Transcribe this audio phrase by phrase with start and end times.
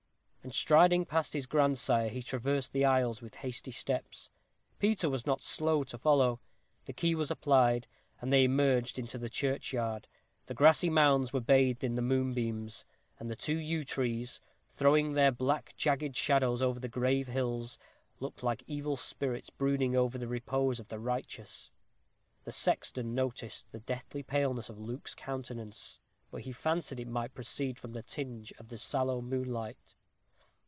[0.43, 4.31] And striding past his grandsire he traversed the aisles with hasty steps.
[4.79, 6.39] Peter was not slow to follow.
[6.85, 7.85] The key was applied,
[8.19, 10.07] and they emerged into the churchyard.
[10.47, 12.85] The grassy mounds were bathed in the moonbeams,
[13.19, 17.77] and the two yew trees, throwing their black jagged shadows over the grave hills,
[18.19, 21.71] looked like evil spirits brooding over the repose of the righteous.
[22.45, 25.99] The sexton noticed the deathly paleness of Luke's countenance,
[26.31, 29.77] but he fancied it might proceed from the tinge of the sallow moonlight.